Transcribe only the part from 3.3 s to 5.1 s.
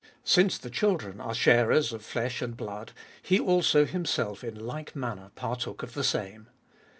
also Himself in like